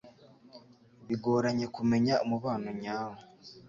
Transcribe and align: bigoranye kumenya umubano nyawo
bigoranye 1.07 1.65
kumenya 1.75 2.13
umubano 2.25 2.69
nyawo 2.81 3.17